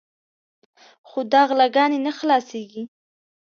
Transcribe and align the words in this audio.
خو 1.07 1.19
دا 1.31 1.41
غلاګانې 1.49 1.99
نه 2.05 2.11
خلاصېږي. 2.17 2.83